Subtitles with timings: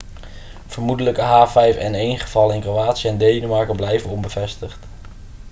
[0.67, 4.79] vermoedelijke h5n1-gevallen in kroatië en denemarken blijven onbevestigd